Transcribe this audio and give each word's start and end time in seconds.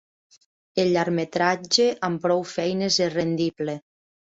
El 0.83 0.89
llargmetratge 0.95 1.87
amb 2.11 2.27
prou 2.27 2.45
feines 2.57 3.03
és 3.09 3.17
rendible. 3.21 3.83